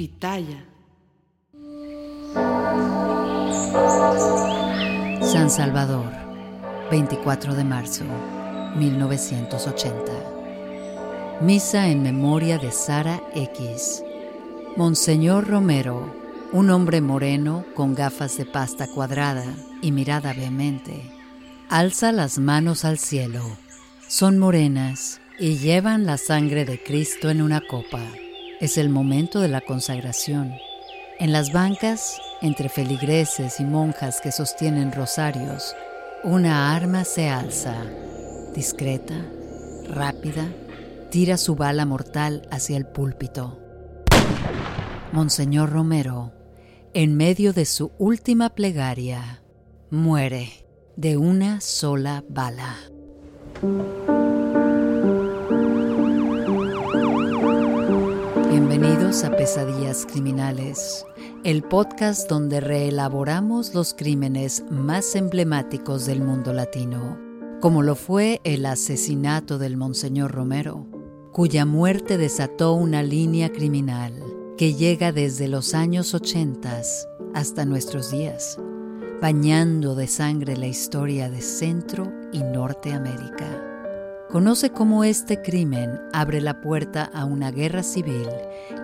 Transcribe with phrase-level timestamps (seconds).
[0.00, 0.64] Pitaya.
[5.20, 6.10] San Salvador,
[6.90, 8.04] 24 de marzo,
[8.76, 10.12] 1980.
[11.42, 14.02] Misa en memoria de Sara X.
[14.74, 16.10] Monseñor Romero,
[16.52, 19.44] un hombre moreno con gafas de pasta cuadrada
[19.82, 21.12] y mirada vehemente,
[21.68, 23.42] alza las manos al cielo.
[24.08, 28.00] Son morenas y llevan la sangre de Cristo en una copa.
[28.60, 30.54] Es el momento de la consagración.
[31.18, 35.74] En las bancas, entre feligreses y monjas que sostienen rosarios,
[36.24, 37.74] una arma se alza,
[38.54, 39.14] discreta,
[39.88, 40.46] rápida,
[41.10, 43.58] tira su bala mortal hacia el púlpito.
[45.12, 46.32] Monseñor Romero,
[46.92, 49.42] en medio de su última plegaria,
[49.88, 52.76] muere de una sola bala.
[59.10, 61.04] A Pesadillas Criminales,
[61.42, 67.18] el podcast donde reelaboramos los crímenes más emblemáticos del mundo latino,
[67.60, 70.86] como lo fue el asesinato del Monseñor Romero,
[71.32, 74.14] cuya muerte desató una línea criminal
[74.56, 76.80] que llega desde los años 80
[77.34, 78.60] hasta nuestros días,
[79.20, 83.69] bañando de sangre la historia de Centro y Norteamérica.
[84.32, 88.28] Conoce cómo este crimen abre la puerta a una guerra civil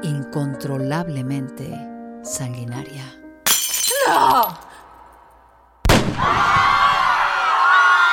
[0.03, 1.73] incontrolablemente
[2.25, 3.05] sanguinaria.
[4.09, 4.59] ¡No!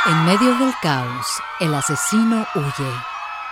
[0.05, 1.25] En medio del caos,
[1.59, 2.91] el asesino huye.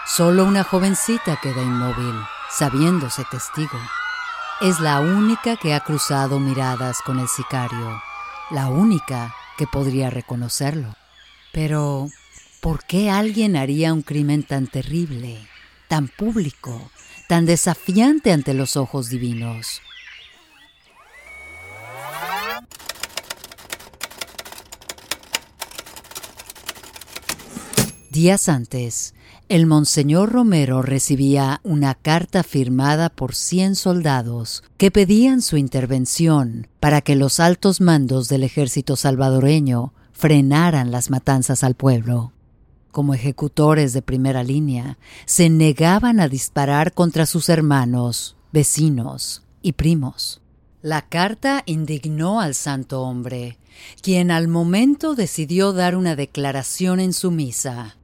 [0.06, 2.16] Solo una jovencita queda inmóvil,
[2.52, 3.80] sabiéndose testigo.
[4.60, 8.00] Es la única que ha cruzado miradas con el sicario,
[8.52, 10.94] la única que podría reconocerlo.
[11.52, 12.10] Pero,
[12.62, 15.40] ¿por qué alguien haría un crimen tan terrible,
[15.88, 16.92] tan público,
[17.28, 19.82] tan desafiante ante los ojos divinos?
[28.12, 29.16] Días antes,
[29.50, 37.02] el Monseñor Romero recibía una carta firmada por 100 soldados que pedían su intervención para
[37.02, 42.34] que los altos mandos del ejército salvadoreño frenaran las matanzas al pueblo.
[42.92, 50.42] Como ejecutores de primera línea, se negaban a disparar contra sus hermanos, vecinos y primos.
[50.82, 53.58] La carta indignó al santo hombre,
[54.02, 57.98] quien al momento decidió dar una declaración en su misa.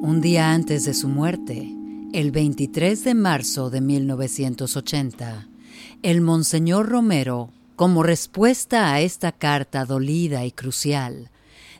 [0.00, 1.74] Un día antes de su muerte,
[2.12, 5.48] el 23 de marzo de 1980,
[6.02, 11.30] el Monseñor Romero, como respuesta a esta carta dolida y crucial,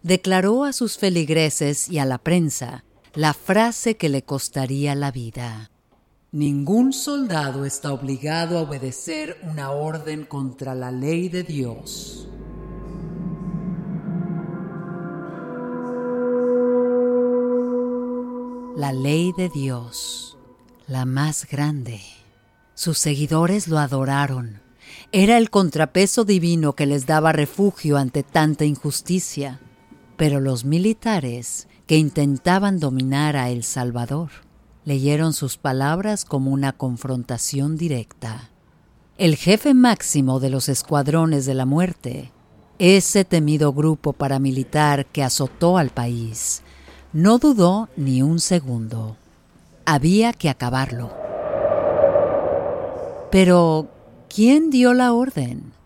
[0.08, 2.82] declaró a sus feligreses y a la prensa
[3.12, 5.70] la frase que le costaría la vida.
[6.32, 12.26] Ningún soldado está obligado a obedecer una orden contra la ley de Dios.
[18.76, 20.38] La ley de Dios,
[20.86, 22.00] la más grande.
[22.72, 24.62] Sus seguidores lo adoraron.
[25.12, 29.60] Era el contrapeso divino que les daba refugio ante tanta injusticia.
[30.18, 34.30] Pero los militares que intentaban dominar a El Salvador
[34.84, 38.50] leyeron sus palabras como una confrontación directa.
[39.16, 42.32] El jefe máximo de los escuadrones de la muerte,
[42.80, 46.62] ese temido grupo paramilitar que azotó al país,
[47.12, 49.16] no dudó ni un segundo.
[49.86, 51.12] Había que acabarlo.
[53.30, 53.88] Pero,
[54.28, 55.77] ¿quién dio la orden?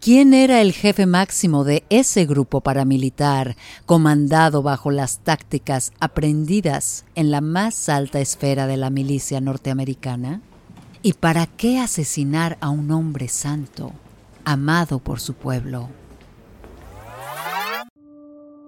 [0.00, 7.30] ¿Quién era el jefe máximo de ese grupo paramilitar comandado bajo las tácticas aprendidas en
[7.30, 10.40] la más alta esfera de la milicia norteamericana?
[11.02, 13.92] ¿Y para qué asesinar a un hombre santo,
[14.46, 15.90] amado por su pueblo?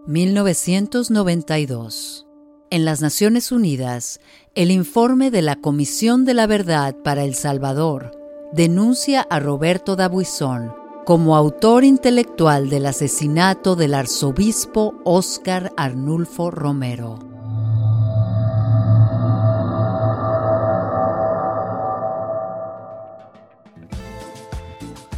[0.06, 2.26] 1992.
[2.68, 4.20] En las Naciones Unidas,
[4.54, 8.10] el informe de la Comisión de la Verdad para El Salvador
[8.52, 17.18] denuncia a Roberto Dabuizón como autor intelectual del asesinato del arzobispo Óscar Arnulfo Romero.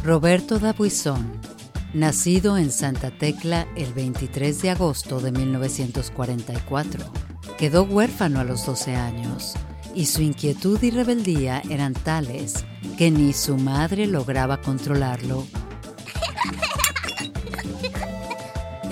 [0.03, 1.39] Roberto Dabuizón
[1.95, 7.05] nacido en Santa Tecla el 23 de agosto de 1944.
[7.57, 9.53] Quedó huérfano a los 12 años
[9.95, 12.65] y su inquietud y rebeldía eran tales
[12.97, 15.45] que ni su madre lograba controlarlo.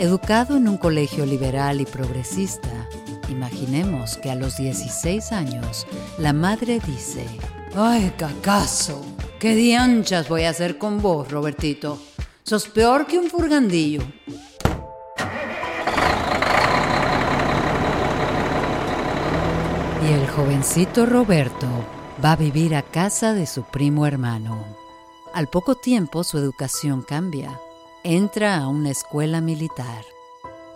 [0.03, 2.89] Educado en un colegio liberal y progresista,
[3.29, 7.25] imaginemos que a los 16 años la madre dice,
[7.73, 9.01] Ay, cacazo.
[9.39, 12.01] ¿Qué dianchas voy a hacer con vos, Robertito?
[12.43, 14.01] Sos peor que un furgandillo.
[20.05, 21.67] Y el jovencito Roberto
[22.21, 24.65] va a vivir a casa de su primo hermano.
[25.33, 27.57] Al poco tiempo su educación cambia.
[28.05, 30.03] Entra a una escuela militar.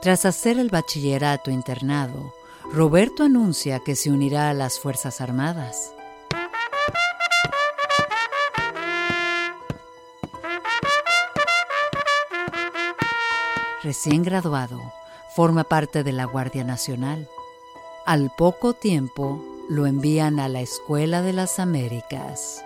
[0.01, 2.33] Tras hacer el bachillerato internado,
[2.71, 5.93] Roberto anuncia que se unirá a las Fuerzas Armadas.
[13.83, 14.79] Recién graduado,
[15.35, 17.27] forma parte de la Guardia Nacional.
[18.05, 22.63] Al poco tiempo lo envían a la Escuela de las Américas.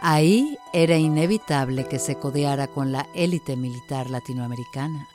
[0.00, 5.08] Ahí era inevitable que se codeara con la élite militar latinoamericana.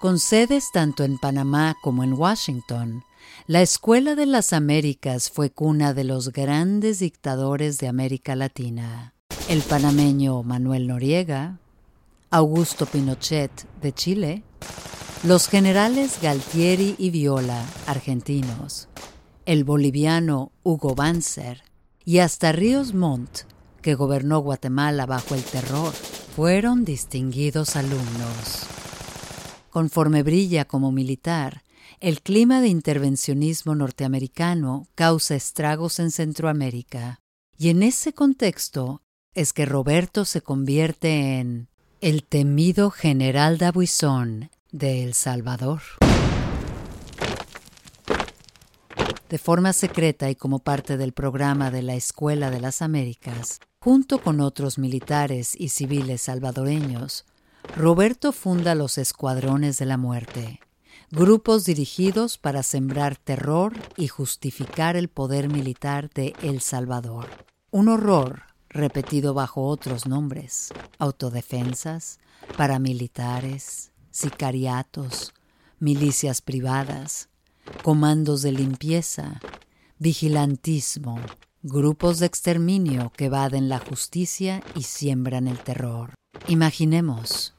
[0.00, 3.04] Con sedes tanto en Panamá como en Washington,
[3.46, 9.14] la Escuela de las Américas fue cuna de los grandes dictadores de América Latina,
[9.48, 11.58] el panameño Manuel Noriega,
[12.30, 13.50] Augusto Pinochet
[13.82, 14.42] de Chile,
[15.24, 18.88] los generales Galtieri y Viola, argentinos,
[19.46, 21.62] el boliviano Hugo Banzer
[22.04, 23.40] y hasta Ríos Montt,
[23.88, 25.94] que gobernó Guatemala bajo el terror,
[26.36, 28.66] fueron distinguidos alumnos.
[29.70, 31.62] Conforme brilla como militar,
[31.98, 37.22] el clima de intervencionismo norteamericano causa estragos en Centroamérica,
[37.56, 39.00] y en ese contexto
[39.32, 41.70] es que Roberto se convierte en
[42.02, 45.80] el temido general Dabuizón de El Salvador.
[49.30, 54.20] De forma secreta y como parte del programa de la Escuela de las Américas, junto
[54.20, 57.24] con otros militares y civiles salvadoreños,
[57.76, 60.60] Roberto funda los Escuadrones de la Muerte,
[61.10, 67.26] grupos dirigidos para sembrar terror y justificar el poder militar de El Salvador.
[67.70, 72.18] Un horror repetido bajo otros nombres, autodefensas,
[72.56, 75.34] paramilitares, sicariatos,
[75.78, 77.28] milicias privadas,
[77.82, 79.40] comandos de limpieza,
[79.98, 81.18] vigilantismo,
[81.62, 86.14] grupos de exterminio que evaden la justicia y siembran el terror.
[86.46, 87.54] Imaginemos.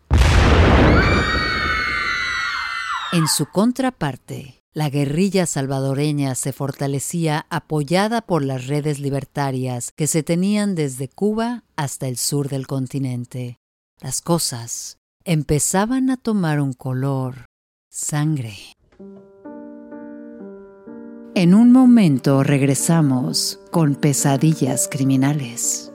[3.11, 10.21] En su contraparte, la guerrilla salvadoreña se fortalecía apoyada por las redes libertarias que se
[10.21, 13.57] tenían desde Cuba hasta el sur del continente.
[13.99, 17.45] Las cosas empezaban a tomar un color
[17.89, 18.55] sangre.
[21.35, 25.93] En un momento regresamos con pesadillas criminales.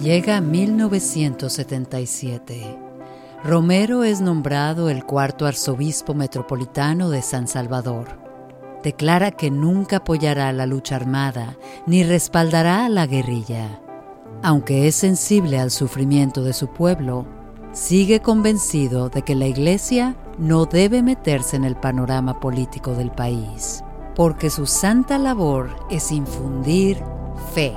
[0.00, 2.78] Llega 1977
[3.42, 8.22] Romero es nombrado el cuarto arzobispo metropolitano de San Salvador.
[8.82, 13.82] Declara que nunca apoyará la lucha armada ni respaldará a la guerrilla.
[14.42, 17.26] Aunque es sensible al sufrimiento de su pueblo,
[17.72, 23.82] sigue convencido de que la Iglesia no debe meterse en el panorama político del país,
[24.14, 27.02] porque su santa labor es infundir
[27.54, 27.74] fe.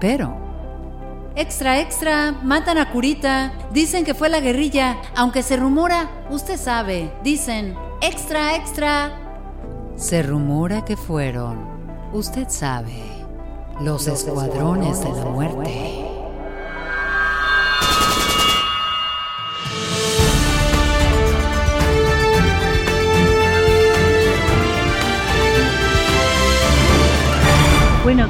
[0.00, 0.42] Pero
[1.34, 3.52] Extra, extra, matan a Curita.
[3.72, 9.12] Dicen que fue la guerrilla, aunque se rumora, usted sabe, dicen, extra, extra.
[9.96, 11.58] Se rumora que fueron,
[12.12, 13.02] usted sabe,
[13.80, 16.11] los, escuadrones, de la muerte.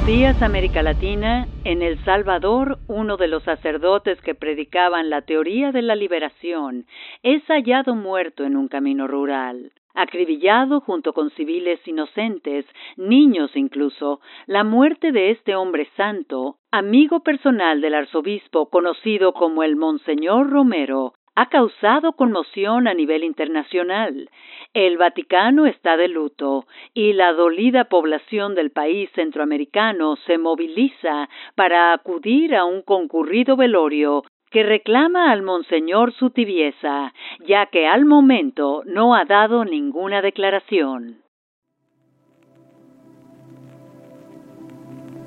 [0.05, 1.47] Días América Latina.
[1.63, 6.85] En El Salvador, uno de los sacerdotes que predicaban la teoría de la liberación
[7.21, 9.71] es hallado muerto en un camino rural.
[9.93, 12.65] Acribillado junto con civiles inocentes,
[12.97, 19.77] niños incluso, la muerte de este hombre santo, amigo personal del arzobispo conocido como el
[19.77, 24.29] Monseñor Romero, ha causado conmoción a nivel internacional.
[24.73, 31.93] El Vaticano está de luto y la dolida población del país centroamericano se moviliza para
[31.93, 37.11] acudir a un concurrido velorio que reclama al Monseñor su tibieza,
[37.47, 41.23] ya que al momento no ha dado ninguna declaración.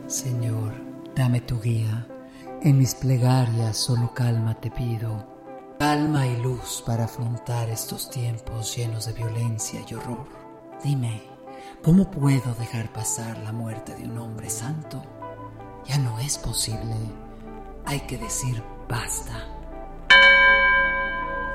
[0.07, 0.73] Señor,
[1.17, 2.07] dame tu guía.
[2.63, 5.36] En mis plegarias solo calma te pido
[5.79, 10.27] calma y luz para afrontar estos tiempos llenos de violencia y horror.
[10.83, 11.23] Dime,
[11.83, 15.03] ¿cómo puedo dejar pasar la muerte de un hombre santo?
[15.87, 16.95] Ya no es posible.
[17.85, 19.49] Hay que decir basta.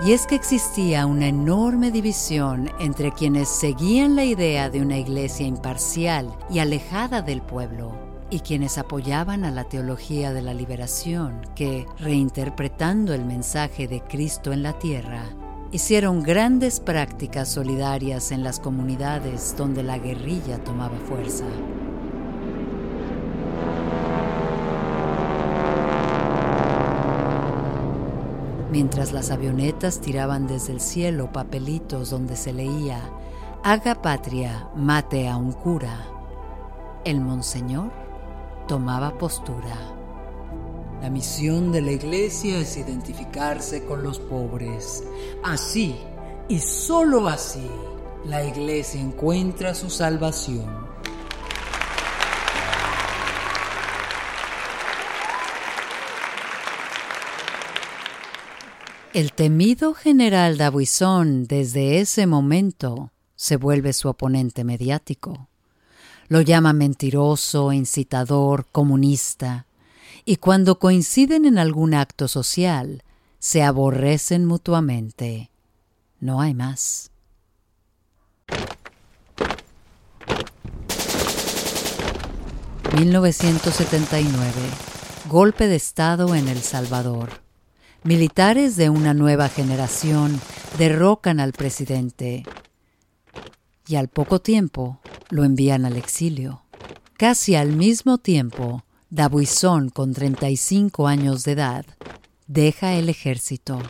[0.04, 5.46] Y es que existía una enorme división entre quienes seguían la idea de una iglesia
[5.46, 8.01] imparcial y alejada del pueblo
[8.32, 14.54] y quienes apoyaban a la teología de la liberación que, reinterpretando el mensaje de Cristo
[14.54, 15.26] en la tierra,
[15.74, 21.44] hicieron grandes prácticas solidarias en las comunidades donde la guerrilla tomaba fuerza.
[28.72, 33.02] Mientras las avionetas tiraban desde el cielo papelitos donde se leía,
[33.62, 36.06] haga patria, mate a un cura,
[37.04, 37.92] el monseñor
[38.72, 39.76] tomaba postura.
[41.02, 45.04] La misión de la iglesia es identificarse con los pobres.
[45.44, 45.98] Así,
[46.48, 47.68] y sólo así,
[48.24, 50.70] la iglesia encuentra su salvación.
[59.14, 65.51] El temido general Dabuizón desde ese momento se vuelve su oponente mediático.
[66.32, 69.66] Lo llama mentiroso, incitador, comunista,
[70.24, 73.04] y cuando coinciden en algún acto social,
[73.38, 75.52] se aborrecen mutuamente.
[76.22, 77.12] No hay más.
[82.94, 84.54] ...1979...
[85.28, 87.42] Golpe de Estado en El Salvador.
[88.04, 90.40] Militares de una nueva generación
[90.78, 92.46] derrocan al presidente
[93.92, 96.64] y al poco tiempo lo envían al exilio.
[97.18, 101.86] Casi al mismo tiempo, Dabuizón, con 35 años de edad,
[102.48, 103.82] deja el ejército.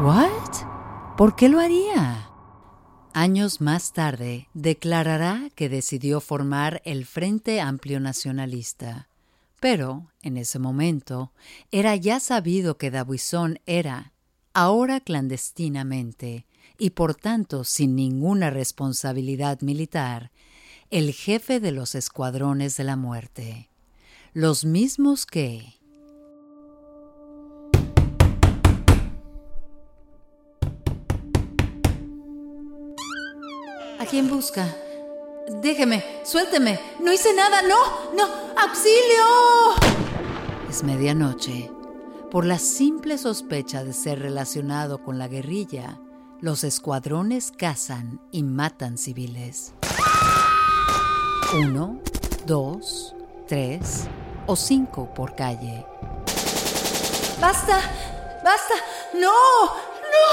[0.00, 1.16] ¿What?
[1.16, 2.30] ¿Por qué lo haría?
[3.12, 9.08] Años más tarde, declarará que decidió formar el Frente Amplio Nacionalista.
[9.58, 11.32] Pero, en ese momento,
[11.72, 14.12] era ya sabido que Dabuizón era,
[14.54, 16.46] ahora clandestinamente,
[16.78, 20.30] y por tanto sin ninguna responsabilidad militar,
[20.90, 23.68] el jefe de los escuadrones de la muerte,
[24.32, 25.74] los mismos que...
[33.98, 34.74] ¿A quién busca?
[35.60, 36.78] Déjeme, suélteme.
[37.02, 38.24] No hice nada, no, no,
[38.56, 39.24] auxilio.
[40.70, 41.70] Es medianoche.
[42.30, 45.98] Por la simple sospecha de ser relacionado con la guerrilla,
[46.40, 49.72] los escuadrones cazan y matan civiles.
[51.56, 52.00] Uno,
[52.46, 53.16] dos,
[53.48, 54.04] tres
[54.46, 55.84] o cinco por calle.
[57.40, 57.80] ¡Basta!
[58.44, 58.74] ¡Basta!
[59.14, 59.32] ¡No!
[60.14, 60.28] ¡No!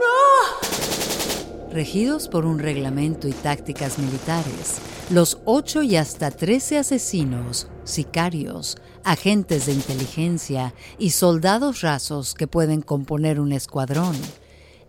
[0.00, 1.72] ¡No!
[1.72, 4.78] Regidos por un reglamento y tácticas militares,
[5.10, 12.82] los ocho y hasta trece asesinos, sicarios, agentes de inteligencia y soldados rasos que pueden
[12.82, 14.16] componer un escuadrón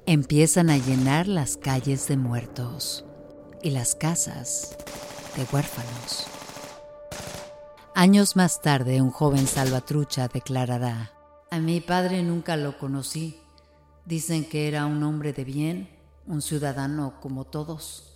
[0.08, 3.04] empiezan a llenar las calles de muertos
[3.62, 4.78] y las casas
[5.36, 6.28] de huérfanos.
[7.94, 11.12] Años más tarde, un joven salvatrucha declarará,
[11.52, 13.38] A mi padre nunca lo conocí.
[14.06, 15.90] Dicen que era un hombre de bien,
[16.26, 18.14] un ciudadano como todos.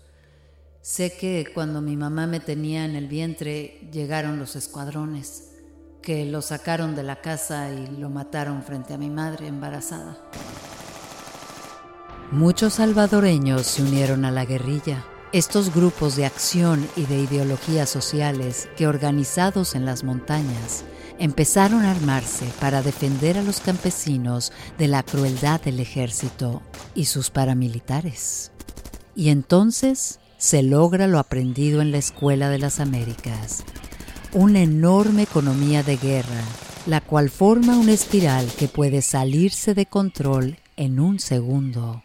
[0.81, 5.49] Sé que cuando mi mamá me tenía en el vientre llegaron los escuadrones,
[6.01, 10.17] que lo sacaron de la casa y lo mataron frente a mi madre embarazada.
[12.31, 15.03] Muchos salvadoreños se unieron a la guerrilla.
[15.33, 20.85] Estos grupos de acción y de ideologías sociales que organizados en las montañas
[21.19, 26.61] empezaron a armarse para defender a los campesinos de la crueldad del ejército
[26.95, 28.53] y sus paramilitares.
[29.13, 33.65] Y entonces se logra lo aprendido en la Escuela de las Américas,
[34.31, 36.43] una enorme economía de guerra,
[36.85, 42.03] la cual forma una espiral que puede salirse de control en un segundo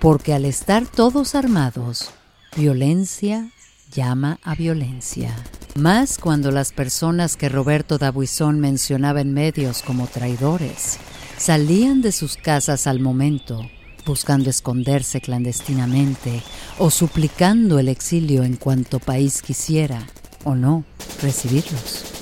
[0.00, 2.10] porque al estar todos armados,
[2.56, 3.50] violencia
[3.92, 5.34] llama a violencia.
[5.74, 10.98] Más cuando las personas que Roberto Dabuizón mencionaba en medios como traidores
[11.36, 13.68] salían de sus casas al momento,
[14.04, 16.42] buscando esconderse clandestinamente
[16.78, 20.06] o suplicando el exilio en cuanto país quisiera
[20.44, 20.84] o no
[21.22, 22.17] recibirlos.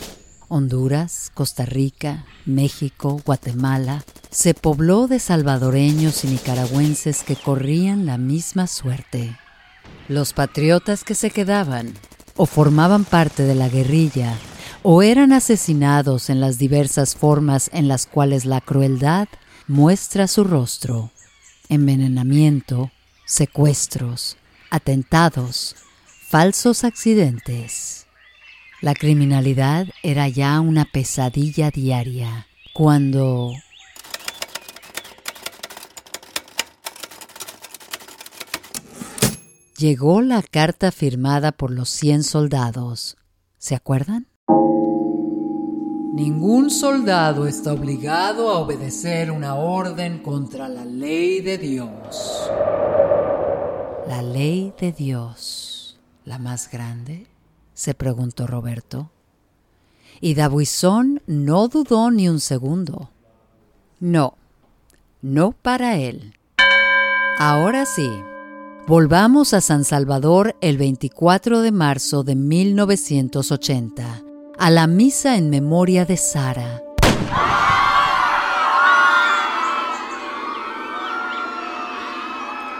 [0.48, 8.66] Honduras, Costa Rica, México, Guatemala, se pobló de salvadoreños y nicaragüenses que corrían la misma
[8.66, 9.36] suerte.
[10.08, 11.92] Los patriotas que se quedaban
[12.36, 14.34] o formaban parte de la guerrilla
[14.82, 19.26] o eran asesinados en las diversas formas en las cuales la crueldad
[19.66, 21.10] muestra su rostro.
[21.68, 22.92] Envenenamiento,
[23.24, 24.36] secuestros,
[24.70, 25.74] atentados,
[26.28, 28.05] falsos accidentes.
[28.82, 33.52] La criminalidad era ya una pesadilla diaria, cuando...
[39.78, 43.16] Llegó la carta firmada por los 100 soldados.
[43.56, 44.26] ¿Se acuerdan?
[46.12, 52.50] Ningún soldado está obligado a obedecer una orden contra la ley de Dios.
[54.06, 57.26] La ley de Dios, la más grande
[57.76, 59.10] se preguntó Roberto.
[60.20, 63.10] Y Dabuizón no dudó ni un segundo.
[64.00, 64.34] No,
[65.20, 66.34] no para él.
[67.38, 68.10] Ahora sí,
[68.88, 74.22] volvamos a San Salvador el 24 de marzo de 1980
[74.58, 76.82] a la misa en memoria de Sara.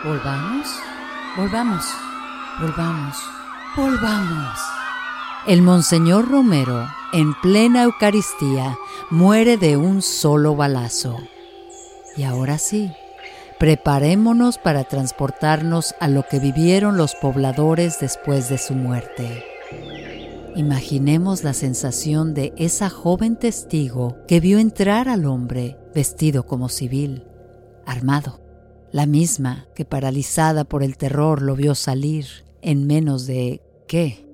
[0.02, 0.68] Volvamos,
[1.36, 1.84] volvamos,
[2.60, 3.16] volvamos,
[3.76, 4.75] volvamos.
[5.46, 8.76] El Monseñor Romero, en plena Eucaristía,
[9.10, 11.18] muere de un solo balazo.
[12.16, 12.90] Y ahora sí,
[13.60, 19.44] preparémonos para transportarnos a lo que vivieron los pobladores después de su muerte.
[20.56, 27.22] Imaginemos la sensación de esa joven testigo que vio entrar al hombre vestido como civil,
[27.86, 28.40] armado,
[28.90, 32.26] la misma que paralizada por el terror lo vio salir
[32.62, 34.25] en menos de ¿qué?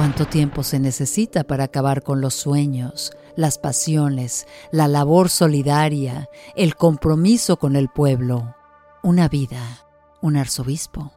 [0.00, 6.74] ¿Cuánto tiempo se necesita para acabar con los sueños, las pasiones, la labor solidaria, el
[6.74, 8.56] compromiso con el pueblo?
[9.02, 9.84] Una vida,
[10.22, 11.12] un arzobispo.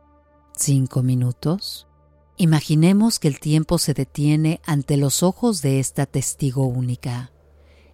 [0.57, 1.87] ¿Cinco minutos?
[2.35, 7.31] Imaginemos que el tiempo se detiene ante los ojos de esta testigo única.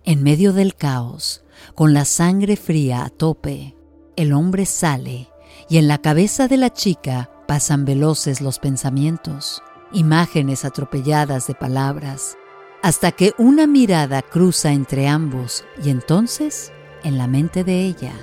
[0.05, 1.43] En medio del caos,
[1.75, 3.75] con la sangre fría a tope,
[4.15, 5.29] el hombre sale
[5.69, 12.37] y en la cabeza de la chica pasan veloces los pensamientos, imágenes atropelladas de palabras,
[12.81, 16.71] hasta que una mirada cruza entre ambos y entonces,
[17.03, 18.13] en la mente de ella,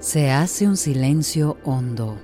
[0.00, 2.16] se hace un silencio hondo.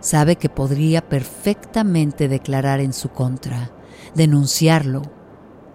[0.00, 3.70] Sabe que podría perfectamente declarar en su contra,
[4.14, 5.02] denunciarlo,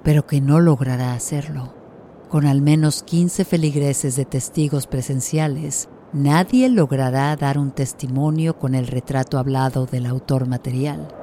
[0.04, 1.74] pero que no logrará hacerlo.
[2.30, 8.88] Con al menos 15 feligreses de testigos presenciales, nadie logrará dar un testimonio con el
[8.88, 11.21] retrato hablado del autor material.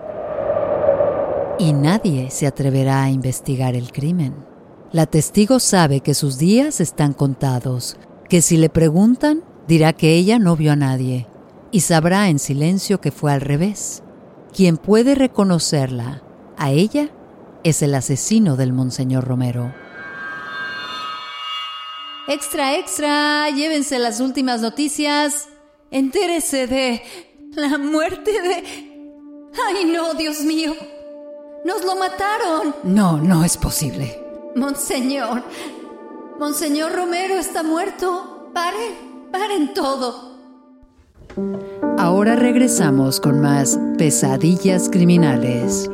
[1.58, 4.32] Y nadie se atreverá a investigar el crimen.
[4.92, 7.96] La testigo sabe que sus días están contados,
[8.28, 11.26] que si le preguntan, dirá que ella no vio a nadie
[11.72, 14.04] y sabrá en silencio que fue al revés.
[14.54, 16.22] Quien puede reconocerla
[16.56, 17.10] a ella
[17.64, 19.74] es el asesino del Monseñor Romero.
[22.28, 25.48] Extra, extra, llévense las últimas noticias.
[25.90, 27.02] Entérese de
[27.56, 28.54] la muerte de...
[29.66, 30.74] ¡Ay no, Dios mío!
[31.68, 32.74] ¡Nos lo mataron!
[32.82, 34.24] No, no es posible.
[34.56, 35.42] Monseñor,
[36.38, 38.48] Monseñor Romero está muerto.
[38.54, 40.32] Paren, paren todo.
[41.98, 45.90] Ahora regresamos con más pesadillas criminales.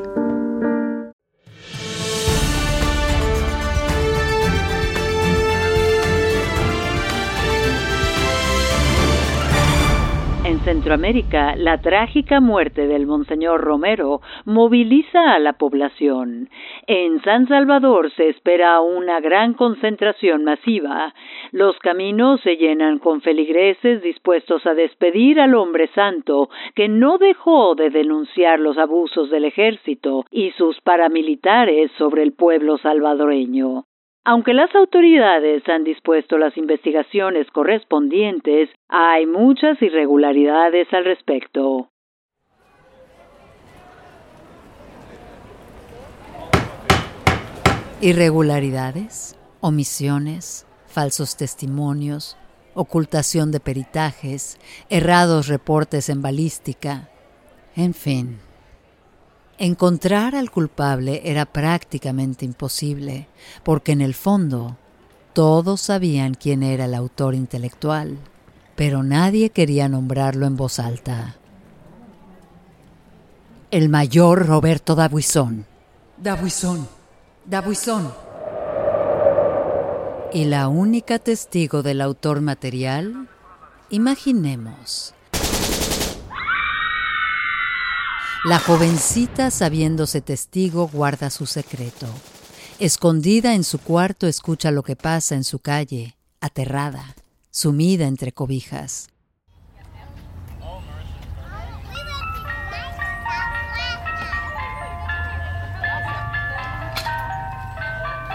[10.85, 16.51] Centroamérica, la trágica muerte del Monseñor Romero moviliza a la población.
[16.87, 21.14] En San Salvador se espera una gran concentración masiva.
[21.53, 27.75] Los caminos se llenan con feligreses dispuestos a despedir al hombre santo que no dejó
[27.77, 33.85] de denunciar los abusos del ejército y sus paramilitares sobre el pueblo salvadoreño.
[34.26, 41.90] Aunque las autoridades han dispuesto las investigaciones correspondientes, hay muchas irregularidades al respecto.
[48.00, 52.38] Irregularidades, omisiones, falsos testimonios,
[52.72, 54.58] ocultación de peritajes,
[54.88, 57.10] errados reportes en balística,
[57.76, 58.38] en fin.
[59.59, 63.29] Encontrar al culpable era prácticamente imposible,
[63.62, 64.77] porque en el fondo
[65.33, 68.19] todos sabían quién era el autor intelectual,
[68.75, 71.37] pero nadie quería nombrarlo en voz alta.
[73.71, 75.67] El mayor Roberto Dabuizón.
[76.17, 76.88] Dabuizón.
[77.45, 78.12] Dabuizón.
[80.33, 83.29] Y la única testigo del autor material,
[83.90, 85.13] imaginemos,
[88.44, 92.07] La jovencita, sabiéndose testigo, guarda su secreto.
[92.78, 97.14] Escondida en su cuarto, escucha lo que pasa en su calle, aterrada,
[97.50, 99.09] sumida entre cobijas.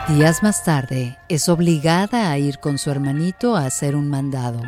[0.08, 4.60] Días más tarde, es obligada a ir con su hermanito a hacer un mandado,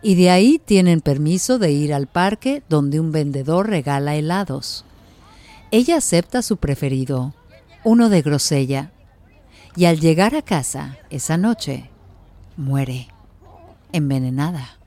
[0.00, 4.84] y de ahí tienen permiso de ir al parque donde un vendedor regala helados.
[5.70, 7.34] Ella acepta su preferido,
[7.84, 8.92] uno de grosella,
[9.76, 11.90] y al llegar a casa esa noche,
[12.56, 13.08] muere,
[13.92, 14.78] envenenada.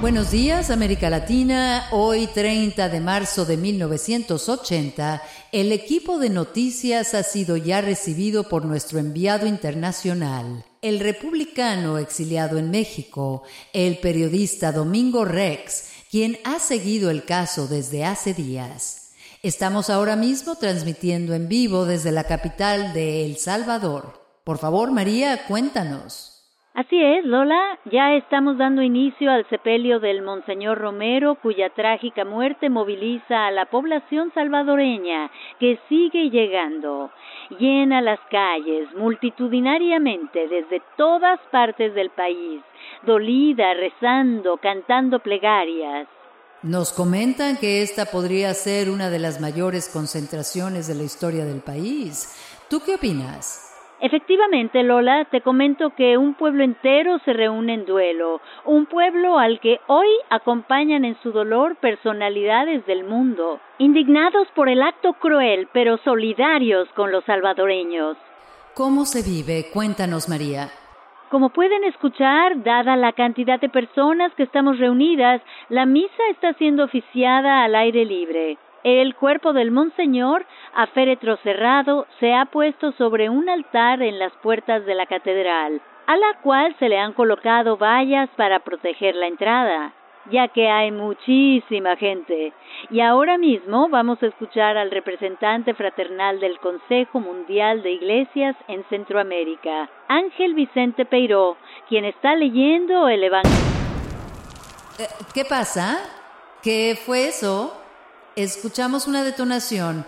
[0.00, 1.86] Buenos días, América Latina.
[1.90, 8.64] Hoy, 30 de marzo de 1980, el equipo de noticias ha sido ya recibido por
[8.64, 13.42] nuestro enviado internacional, el republicano exiliado en México,
[13.74, 19.10] el periodista Domingo Rex, quien ha seguido el caso desde hace días.
[19.42, 24.18] Estamos ahora mismo transmitiendo en vivo desde la capital de El Salvador.
[24.44, 26.29] Por favor, María, cuéntanos.
[26.80, 32.70] Así es, Lola, ya estamos dando inicio al sepelio del Monseñor Romero, cuya trágica muerte
[32.70, 37.10] moviliza a la población salvadoreña, que sigue llegando.
[37.58, 42.62] Llena las calles multitudinariamente desde todas partes del país,
[43.02, 46.08] dolida, rezando, cantando plegarias.
[46.62, 51.60] Nos comentan que esta podría ser una de las mayores concentraciones de la historia del
[51.60, 52.34] país.
[52.70, 53.69] ¿Tú qué opinas?
[54.00, 59.60] Efectivamente, Lola, te comento que un pueblo entero se reúne en duelo, un pueblo al
[59.60, 65.98] que hoy acompañan en su dolor personalidades del mundo, indignados por el acto cruel, pero
[65.98, 68.16] solidarios con los salvadoreños.
[68.74, 69.66] ¿Cómo se vive?
[69.70, 70.70] Cuéntanos, María.
[71.30, 76.84] Como pueden escuchar, dada la cantidad de personas que estamos reunidas, la misa está siendo
[76.84, 78.56] oficiada al aire libre.
[78.82, 84.32] El cuerpo del Monseñor, a féretro cerrado, se ha puesto sobre un altar en las
[84.42, 89.26] puertas de la catedral, a la cual se le han colocado vallas para proteger la
[89.26, 89.92] entrada,
[90.30, 92.54] ya que hay muchísima gente.
[92.90, 98.82] Y ahora mismo vamos a escuchar al representante fraternal del Consejo Mundial de Iglesias en
[98.88, 103.58] Centroamérica, Ángel Vicente Peiró, quien está leyendo el Evangelio.
[104.98, 105.98] Eh, ¿Qué pasa?
[106.62, 107.79] ¿Qué fue eso?
[108.42, 110.04] Escuchamos una detonación,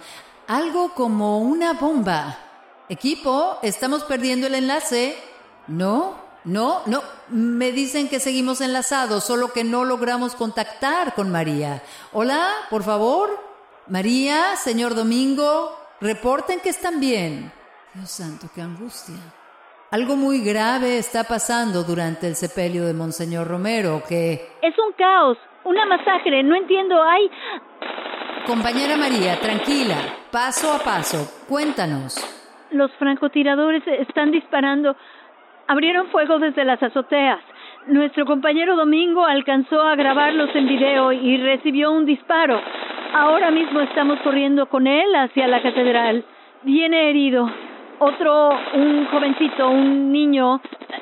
[0.47, 2.39] algo como una bomba.
[2.89, 5.17] Equipo, estamos perdiendo el enlace.
[5.69, 7.03] No, no, no.
[7.29, 11.83] Me dicen que seguimos enlazados, solo que no logramos contactar con María.
[12.13, 13.31] Hola, por favor.
[13.87, 17.53] María, señor Domingo, reporten que están bien.
[17.95, 19.17] Dios santo, qué angustia.
[19.91, 24.57] Algo muy grave está pasando durante el sepelio de Monseñor Romero, que...
[24.63, 27.31] Es un caos, una masacre, no entiendo, hay...
[28.47, 29.95] Compañera María, tranquila,
[30.33, 32.19] paso a paso, cuéntanos.
[32.73, 34.97] Los francotiradores están disparando.
[35.69, 37.39] Abrieron fuego desde las azoteas.
[37.87, 42.61] Nuestro compañero Domingo alcanzó a grabarlos en video y recibió un disparo.
[43.15, 46.25] Ahora mismo estamos corriendo con él hacia la catedral.
[46.65, 47.49] Viene herido.
[48.01, 50.61] Otro, un jovencito, un niño,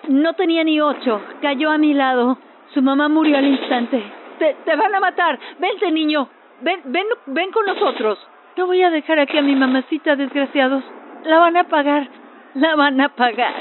[0.08, 2.38] no tenía ni ocho, cayó a mi lado.
[2.74, 4.02] Su mamá murió al instante.
[4.38, 5.38] Te, te van a matar.
[5.58, 6.28] Vente, niño.
[6.62, 8.18] Ven, ven, ven con nosotros.
[8.56, 10.84] No voy a dejar aquí a mi mamacita, desgraciados.
[11.24, 12.08] La van a pagar.
[12.54, 13.54] La van a pagar.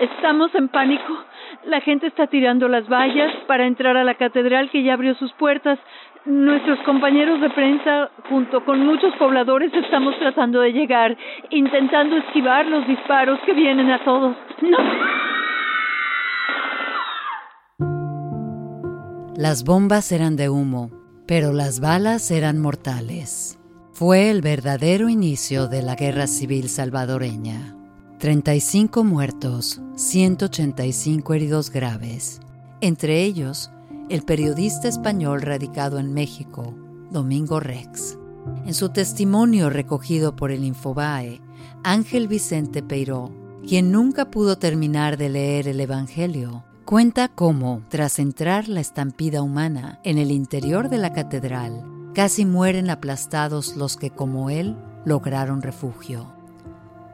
[0.00, 1.24] estamos en pánico.
[1.66, 5.32] La gente está tirando las vallas para entrar a la catedral que ya abrió sus
[5.32, 5.78] puertas.
[6.24, 11.16] Nuestros compañeros de prensa, junto con muchos pobladores, estamos tratando de llegar,
[11.50, 14.36] intentando esquivar los disparos que vienen a todos.
[14.62, 14.78] ¡No!
[19.36, 20.99] Las bombas eran de humo
[21.30, 23.56] pero las balas eran mortales.
[23.92, 27.76] Fue el verdadero inicio de la Guerra Civil salvadoreña.
[28.18, 32.40] 35 muertos, 185 heridos graves,
[32.80, 33.70] entre ellos
[34.08, 36.74] el periodista español radicado en México,
[37.12, 38.18] Domingo Rex.
[38.66, 41.40] En su testimonio recogido por el Infobae,
[41.84, 43.30] Ángel Vicente Peiró,
[43.64, 50.00] quien nunca pudo terminar de leer el Evangelio, Cuenta cómo, tras entrar la estampida humana
[50.02, 56.34] en el interior de la catedral, casi mueren aplastados los que como él lograron refugio.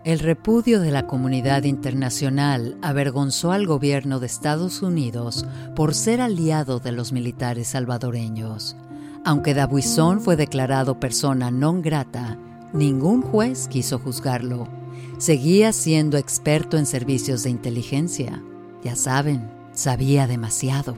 [0.05, 6.79] El repudio de la comunidad internacional avergonzó al gobierno de Estados Unidos por ser aliado
[6.79, 8.77] de los militares salvadoreños.
[9.25, 12.39] Aunque Dabuizón fue declarado persona non grata,
[12.73, 14.69] ningún juez quiso juzgarlo.
[15.19, 18.41] Seguía siendo experto en servicios de inteligencia.
[18.85, 20.97] Ya saben, sabía demasiado.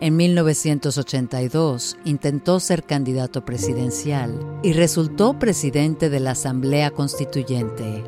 [0.00, 8.02] En 1982 intentó ser candidato presidencial y resultó presidente de la Asamblea Constituyente.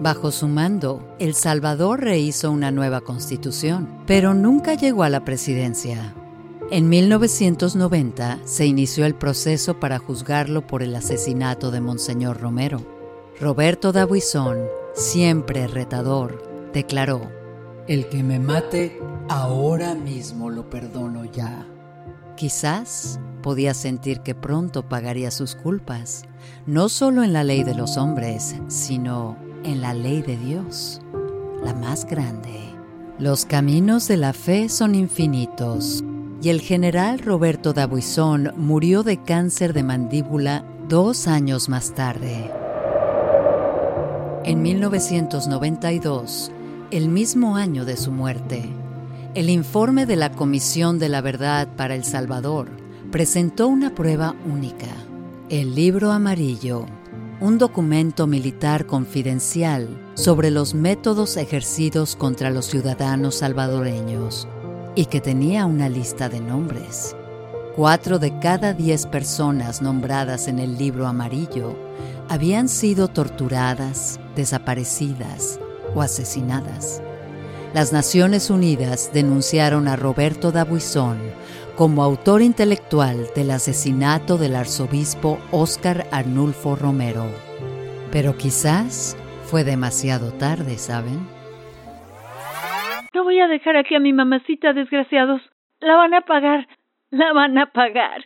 [0.00, 6.14] Bajo su mando, El Salvador rehizo una nueva constitución, pero nunca llegó a la presidencia.
[6.70, 12.80] En 1990 se inició el proceso para juzgarlo por el asesinato de Monseñor Romero.
[13.40, 14.58] Roberto Dabuizón,
[14.94, 17.28] siempre retador, declaró,
[17.88, 19.00] El que me mate,
[19.30, 21.64] ahora mismo lo perdono ya.
[22.36, 26.24] Quizás podía sentir que pronto pagaría sus culpas,
[26.66, 31.00] no solo en la ley de los hombres, sino en la ley de Dios,
[31.62, 32.74] la más grande.
[33.20, 36.02] Los caminos de la fe son infinitos
[36.42, 42.50] y el general Roberto Dabuizón murió de cáncer de mandíbula dos años más tarde.
[44.42, 46.50] En 1992,
[46.90, 48.68] el mismo año de su muerte,
[49.34, 52.68] el informe de la Comisión de la Verdad para El Salvador
[53.12, 54.88] presentó una prueba única,
[55.48, 56.86] el libro amarillo,
[57.40, 64.48] un documento militar confidencial sobre los métodos ejercidos contra los ciudadanos salvadoreños
[64.96, 67.14] y que tenía una lista de nombres.
[67.76, 71.76] Cuatro de cada diez personas nombradas en el libro amarillo
[72.28, 75.60] habían sido torturadas, desaparecidas
[75.94, 77.00] o asesinadas.
[77.72, 81.20] Las Naciones Unidas denunciaron a Roberto Dabuizón
[81.76, 87.26] como autor intelectual del asesinato del arzobispo Óscar Arnulfo Romero.
[88.10, 91.28] Pero quizás fue demasiado tarde, ¿saben?
[93.14, 95.40] No voy a dejar aquí a mi mamacita, desgraciados.
[95.78, 96.66] La van a pagar.
[97.10, 98.24] La van a pagar.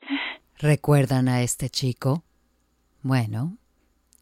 [0.58, 2.24] ¿Recuerdan a este chico?
[3.02, 3.58] Bueno,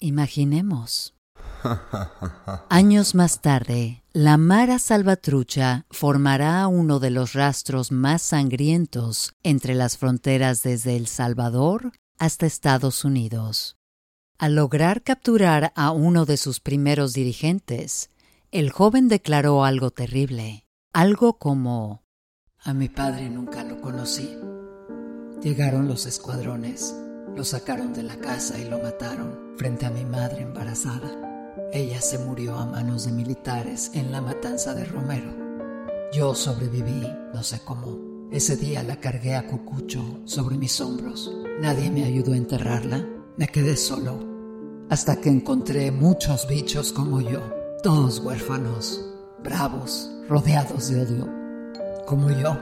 [0.00, 1.14] imaginemos.
[2.68, 9.96] Años más tarde, la Mara Salvatrucha formará uno de los rastros más sangrientos entre las
[9.96, 13.78] fronteras desde El Salvador hasta Estados Unidos.
[14.38, 18.10] Al lograr capturar a uno de sus primeros dirigentes,
[18.50, 22.02] el joven declaró algo terrible, algo como
[22.62, 24.36] A mi padre nunca lo conocí.
[25.42, 26.94] Llegaron los escuadrones,
[27.34, 31.31] lo sacaron de la casa y lo mataron frente a mi madre embarazada.
[31.72, 35.32] Ella se murió a manos de militares en la matanza de Romero.
[36.12, 38.28] Yo sobreviví, no sé cómo.
[38.30, 41.32] Ese día la cargué a Cucucho sobre mis hombros.
[41.60, 43.06] Nadie me ayudó a enterrarla.
[43.38, 44.18] Me quedé solo.
[44.90, 47.40] Hasta que encontré muchos bichos como yo
[47.82, 49.04] todos huérfanos,
[49.42, 51.28] bravos, rodeados de odio,
[52.06, 52.56] como yo.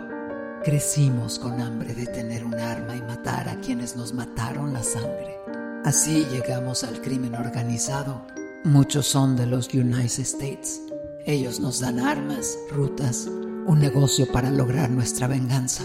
[0.64, 5.36] Crecimos con hambre de tener un arma y matar a quienes nos mataron la sangre.
[5.84, 8.24] Así llegamos al crimen organizado.
[8.64, 10.82] Muchos son de los United States.
[11.24, 13.26] Ellos nos dan armas, rutas,
[13.66, 15.84] un negocio para lograr nuestra venganza.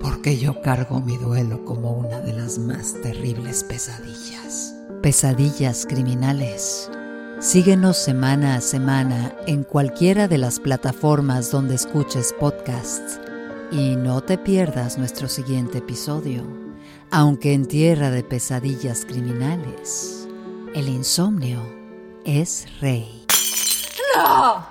[0.00, 4.74] Porque yo cargo mi duelo como una de las más terribles pesadillas.
[5.02, 6.90] Pesadillas criminales.
[7.38, 13.20] Síguenos semana a semana en cualquiera de las plataformas donde escuches podcasts
[13.70, 16.42] y no te pierdas nuestro siguiente episodio.
[17.12, 20.26] Aunque en tierra de pesadillas criminales,
[20.74, 21.75] el insomnio
[22.26, 23.24] es rey.
[24.14, 24.66] ¡No!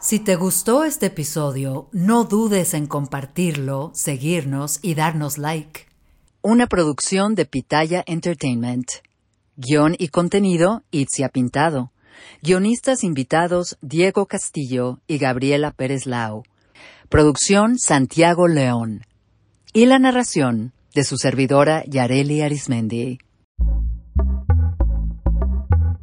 [0.00, 5.86] Si te gustó este episodio, no dudes en compartirlo, seguirnos y darnos like.
[6.42, 8.86] Una producción de Pitaya Entertainment.
[9.56, 11.90] Guión y contenido, Itzia Pintado.
[12.40, 16.44] Guionistas invitados Diego Castillo y Gabriela Pérez Lau.
[17.08, 19.04] Producción Santiago León.
[19.72, 23.18] Y la narración de su servidora Yareli Arismendi.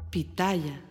[0.10, 0.83] Pitaya